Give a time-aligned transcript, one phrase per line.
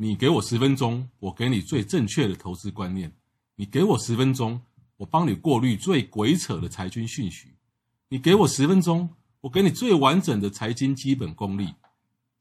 [0.00, 3.10] 你给我十分钟，我给你最正确的投资观念；
[3.56, 4.60] 你给我十分钟，
[4.98, 7.48] 我帮你过滤最鬼扯的财经讯息；
[8.08, 11.74] 你给我十分钟，我给你最完整的财经基本功力。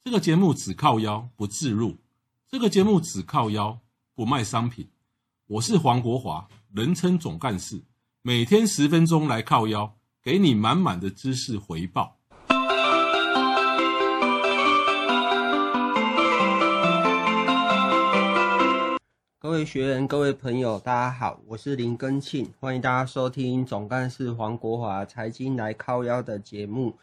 [0.03, 1.97] 这个节目只靠腰不置入，
[2.47, 3.79] 这个节目只靠腰
[4.13, 4.87] 不卖商品。
[5.47, 7.81] 我是黄国华，人称总干事，
[8.21, 12.16] 每天十分钟来靠腰，给你满满的知识回报。
[19.47, 26.93] 各位学员、各位朋友，大家好，我是林根庆，欢迎大家收听总干事黄国华财经来靠腰的节目。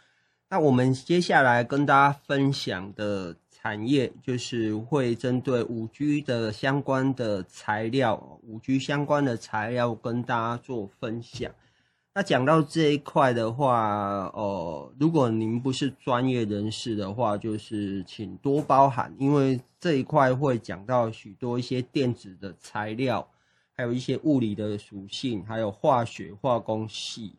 [0.50, 11.50] 那我们接下来跟大家分享的产业，就是会针对五 G 的相关的材料，五 G 相关的材料跟大家做分享。
[12.14, 23.28] 那讲到这一块的话，呃，如果您不是专业人士的话，就是请多包涵，因为这一块会讲到许多一些电子的材料，
[23.70, 27.36] 还有一些物理的属性，还有化学化工系。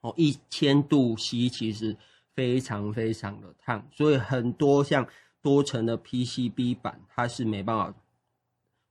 [0.00, 1.96] 哦，一千度 C 其实
[2.34, 5.06] 非常非常的烫，所以很多像
[5.46, 7.94] 多层的 PCB 板它是没办法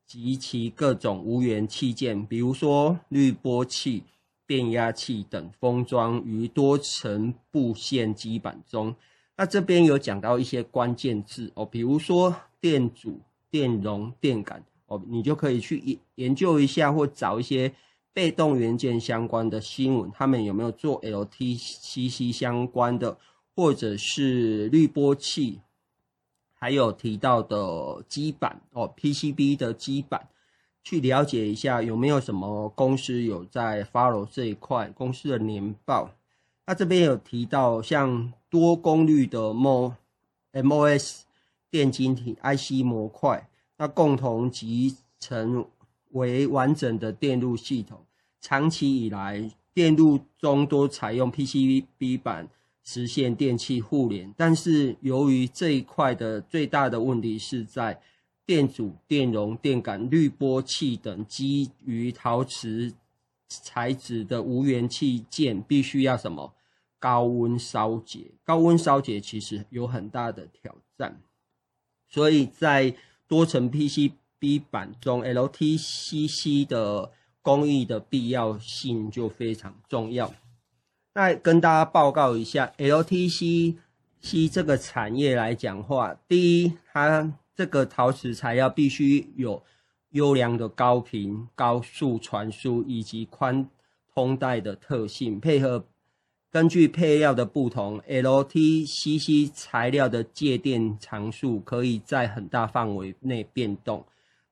[0.07, 4.03] 及其各种无源器件，比如说滤波器、
[4.45, 8.95] 变压器等，封装于多层布线基板中。
[9.35, 13.19] 那这边有讲到一些关键字哦，比如说电阻、
[13.51, 17.73] 电容、电感哦，你就可以去研研究一下或找一些。
[18.15, 23.17] 被动元件相关的新闻，他们有没有做 LTCC 相关的，
[23.55, 25.61] 或者是滤波器，
[26.63, 30.29] 还有提到的基板哦，PCB 的基板，
[30.81, 36.11] 去了解一下有没有什么公司有在 follow 这一块公司的年报。
[36.65, 39.53] 那这边有提到像多功率的
[40.53, 41.23] MOS
[41.69, 45.65] 电晶体 IC 模块，那共同集成。
[46.11, 48.05] 为完整的电路系统，
[48.39, 52.47] 长期以来，电路中都采用 PCB 板
[52.83, 54.33] 实现电气互联。
[54.37, 58.01] 但是，由于这一块的最大的问题是在
[58.45, 62.93] 电阻、电容、电感、滤波器等基于陶瓷
[63.47, 66.53] 材质的无源器件，必须要什么
[66.99, 68.31] 高温烧结？
[68.43, 71.21] 高温烧结其实有很大的挑战，
[72.09, 72.95] 所以在
[73.27, 74.11] 多层 PC。
[74.43, 80.33] B 板中 LTCC 的工艺的必要性就非常重要。
[81.15, 83.75] 那跟大家报告一下，LTCC
[84.51, 89.61] 这个产业来讲话，第一，它这个陶瓷材料必须有
[90.09, 93.69] 优良的高频、高速传输以及宽
[94.11, 95.85] 通带的特性，配合
[96.51, 104.03] 根据配料的不同，LTCC 材料的介电常数可以在很大范围内变动。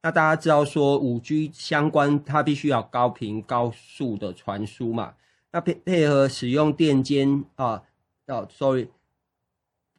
[0.04, 5.14] 那大家知道说五 G 相关，它必须要高频高速的传输嘛？
[5.52, 7.84] 那配配合使用电间啊，
[8.28, 8.88] 哦，sorry，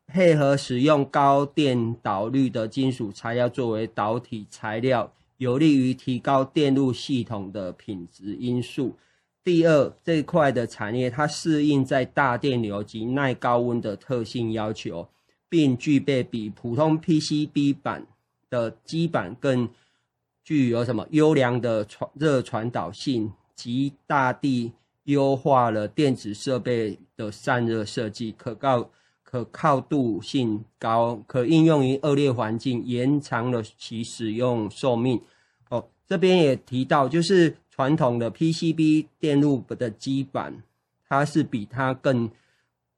[0.06, 8.96] 配合使用高电导率的金属材料作为导体材料，有利于提高电路系统的品质因素。
[9.44, 15.08] 第二，这块的产业它适应在大电流及耐高温的特性要求，
[15.48, 18.06] 并具备比普通 PCB 板
[18.48, 19.68] 的基板更
[20.44, 24.72] 具有什么优良的传热传导性及大地
[25.04, 28.90] 优化了电子设备的散热设计，可靠
[29.22, 35.20] 可靠度性高，可应用于恶劣环境，延长了其使用寿命。
[35.68, 37.56] 哦，这边也提到就是。
[37.74, 40.62] 传统的 PCB 电路的基板，
[41.08, 42.30] 它是比它更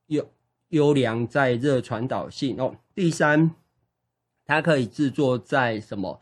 [0.08, 0.28] 优
[0.70, 2.74] 优良在热传导性哦。
[2.92, 3.54] 第三，
[4.44, 6.20] 它可以制作在什么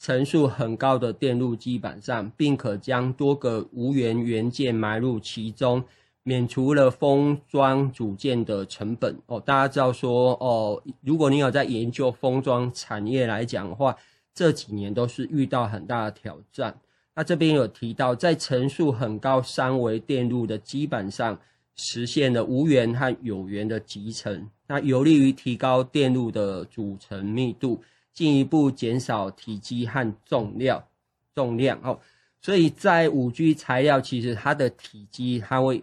[0.00, 5.84] 层数很高的电路基板上，并可将多个无源元件埋入其中，
[6.22, 9.38] 免除了封装组件的成本哦。
[9.38, 13.94] 大家知道说哦，如果你有在研究封装产业来讲的话，
[14.32, 16.80] 这几年都是遇到很大的挑战。
[17.14, 21.38] 那这边有提到，在层数很高三维电路的基板上
[21.76, 27.82] 实现了无源和有源的集成，那有利于提高电路的组成密度，
[28.12, 30.84] 进一步减少体积和重量。
[31.32, 31.98] 重量哦，
[32.42, 35.82] 所以在五 G 材料，其实它的体积它会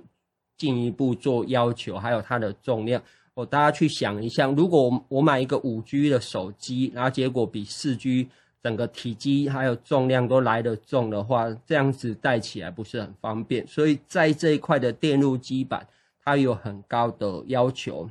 [0.58, 3.02] 进一步做要求，还有它的重量。
[3.34, 8.28] 哦，大家去想一下，如果我买一个五 G 的手机，然后结果比四 G
[8.62, 13.66] 整个体积还有重量都来得重的话，这样子带起来不是很方便。
[13.66, 15.88] 所以在这一块的电路基板，
[16.24, 18.10] 它有很高的要求。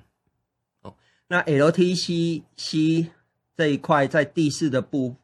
[0.82, 0.94] 哦，
[1.28, 3.08] 那 LTCC
[3.56, 5.16] 这一块在第四的部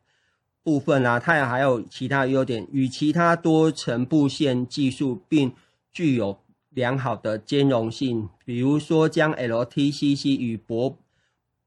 [0.62, 5.52] 部分啊，它也还有其他优点，与其他多层布线技术并
[5.92, 6.38] 具有
[6.70, 10.96] 良好的兼容性，比如说将 LTCC 与薄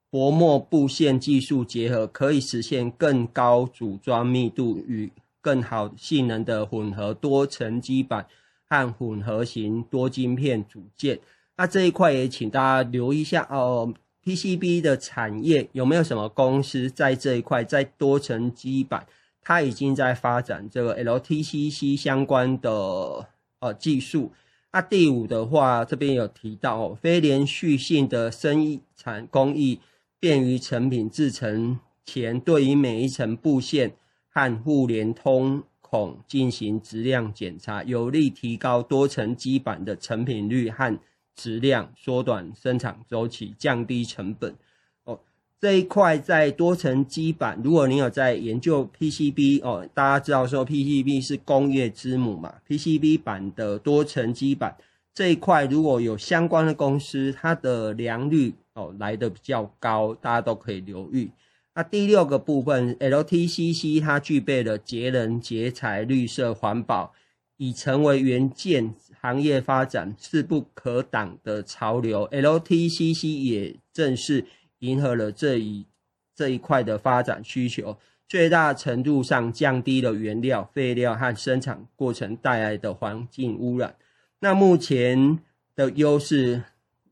[0.09, 5.11] 薄膜布线技术结合，可以实现更高组装密度与
[5.41, 8.25] 更好性能的混合多层基板
[8.67, 11.19] 和混合型多晶片组件。
[11.57, 13.93] 那这一块也请大家留意一下哦。
[14.25, 19.05] PCB 的产业有没有什么公司在这一块，在多层基板，
[19.41, 23.29] 它已经在发展这个 LTCC 相关的
[23.59, 24.31] 呃技术？
[24.73, 29.79] 那第五的话，这边有提到哦，非连续性的生产工艺。
[30.17, 33.95] 便于成品制成前，对于每一层布线
[34.29, 40.97] 和互联通孔进行质量检查，有利提高多层基板的成品率和
[41.35, 44.55] 质量，缩短生产周期，降低成本。
[45.03, 45.19] 哦，
[45.59, 54.75] 这一块在多层基板，如果你有在研究 PCB 哦，大家知道说 PCB 是工业之母嘛，PCB 板的多层基板
[55.13, 58.55] 这一块，如果有相关的公司，它的良率。
[58.77, 61.31] 哦，来的比较高，大家都可以留意。
[61.75, 67.13] 那第六个部分，LTCC 它具备了节能、节材、绿色、环保，
[67.55, 68.93] 已成为元件
[69.25, 72.29] 行业发展势不可挡的潮流。
[72.29, 74.45] LTCC 也正是
[74.79, 75.87] 迎合了这一
[76.35, 83.95] 这一块的发展需求，最大程度上降低了原料、废料和生产过程带来的环境污染。
[84.39, 85.39] 那目前
[85.75, 86.63] 的优势。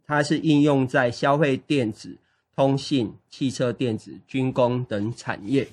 [0.06, 2.18] 它是应用在消费电子、
[2.54, 5.70] 通信、汽车电子、军工等产业。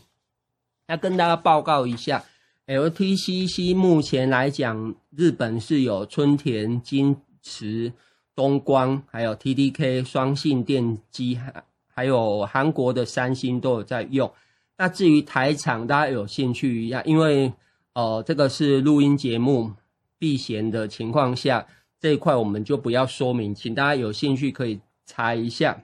[0.87, 2.25] 那跟大家报告一下
[2.71, 7.93] ，LTCC 目前来讲，日本是有春田、金池、
[8.37, 14.33] 东光，还有 TDK、双信电机，还还有韩国的三星都有在用。
[14.79, 17.53] 那至于台厂，大家有兴趣一下，因为
[17.95, 19.73] 呃，这个是录音节目，
[20.17, 21.67] 避嫌的情况下。
[21.99, 25.83] 这一块我们就不要说明，请大家有兴趣可以查一下。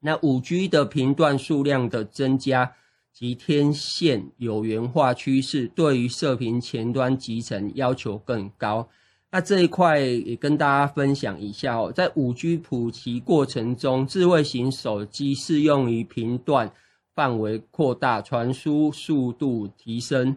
[0.00, 2.72] 那五 G 的频段数量的增加
[3.14, 8.88] 及天线有源化趋势，对于射频前端集成要求更高。
[9.30, 16.72] 那这一块也跟大家分享一下哦，在五 G 普及过程中，智慧型手机适用于频段
[17.14, 20.36] 范围扩大，传输速度提升。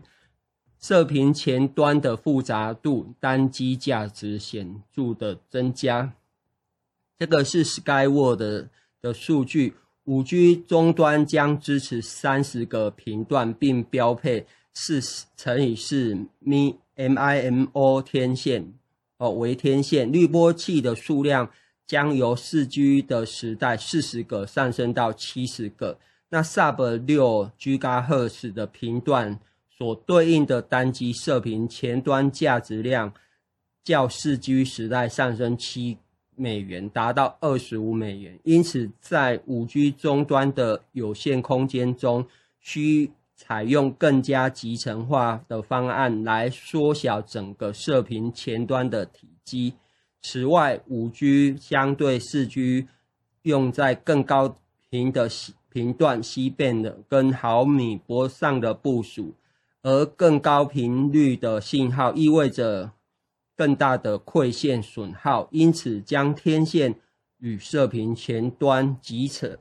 [0.79, 6.13] 射频前端的复杂度、单机价值显著的增加。
[7.17, 8.69] 这个是 Skyworld 的
[9.01, 9.73] 的数据。
[10.07, 14.99] 五 G 终端将支持三十个频段，并标配四
[15.37, 18.73] 乘以四 MIMO 天线
[19.17, 20.11] 哦，为天线。
[20.11, 21.49] 滤波器的数量
[21.85, 25.99] 将由四 G 的时代四十个上升到七十个。
[26.29, 29.39] 那 Sub 六 GHz 的频段。
[29.79, 33.13] 所对应的单机射频前端价值量
[33.83, 35.99] 较四 G 时代上升七
[36.37, 38.39] 美元，达到二十五美元。
[38.43, 42.25] 因此，在五 G 终端的有限空间中，
[42.61, 49.73] 需采用更加集成化的方案来缩小整个射频前端的体积。
[50.21, 52.87] 此外，五 G 相对四 G
[53.43, 54.55] 用在更高
[54.89, 55.29] 频的
[55.71, 59.35] 频段，C-band 跟毫米波上的部署，
[59.83, 62.91] 而更高频率的信号意味着
[63.57, 66.95] 更大的馈线损耗，因此将天线
[67.39, 69.57] 与射频前端集扯。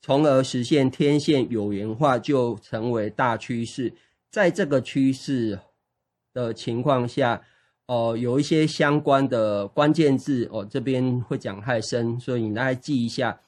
[0.00, 3.92] 从而实现天线有源化，就成为大趋势。
[4.30, 5.60] 在这个趋势
[6.32, 7.42] 的情况下，
[7.86, 13.40] 哦、有一些相关的关键字，哦，这边会讲太深，所以你来记一下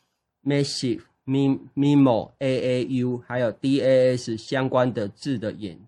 [0.45, 5.81] ：massive、MIMO、AAU，还有 DAS 相关的字的演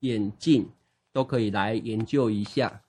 [0.00, 0.68] 演进，
[1.12, 2.82] 都可以来研究一下。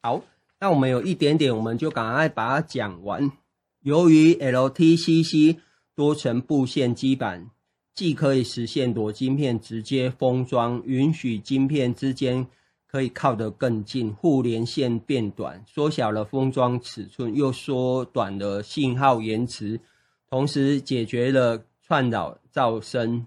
[0.00, 0.22] 好，
[0.60, 3.32] 那我们有一点点，我们就赶快把它讲完。
[3.80, 5.56] 由于 LTCC
[5.96, 7.50] 多层布线基板，
[7.94, 12.46] 既可以实现裸晶片直接封装，允许晶片之间
[12.86, 19.80] 可以靠得更近，互连线变短，缩小了封装尺寸，又缩短了信号延迟，
[20.30, 23.26] 同时解决了串扰噪声、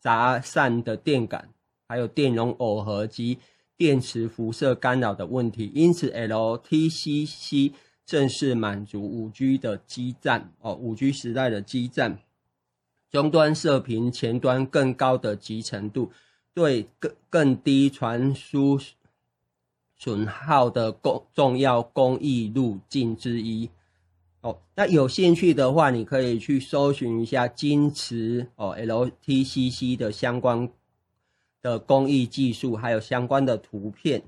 [0.00, 1.48] 杂散的电感，
[1.88, 3.38] 还有电容耦合及
[3.78, 5.72] 电磁辐射干扰的问题。
[5.74, 7.72] 因此，LTCC
[8.04, 12.18] 正式满足五 G 的基站哦，五 G 时代的基站，
[13.10, 16.10] 终端射频前端更高的集成度，
[16.52, 18.78] 对更更低传输
[19.96, 23.68] 损耗的重重要工艺路径之一
[24.40, 24.58] 哦。
[24.74, 30.68] 那有兴趣的话，你可以去搜寻一下晶瓷哦，LTCC 的相关
[31.62, 34.22] 的工艺技术，还有相关的图片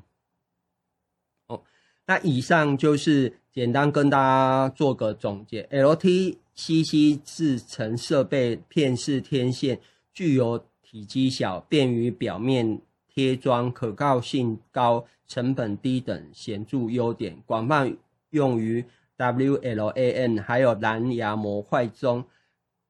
[1.47, 1.63] 哦。
[2.07, 3.37] 那以上就是。
[3.53, 9.81] 简单跟大家做个总结，LTCC 制程设备片式天线
[10.13, 17.97] 具有体积小、便于表面贴装、可靠性高、成本低等显著优点，广泛
[18.31, 18.85] 用于
[19.17, 22.25] WLAN 还有蓝牙模块中。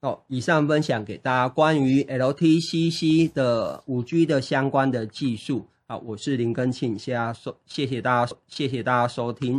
[0.02, 5.66] 哦，以上分享给大家关于 LTCC 的五 G 的相关的技术。
[5.87, 9.59] 好，我是林根庆，谢谢大收，谢谢大家，谢谢大家收听。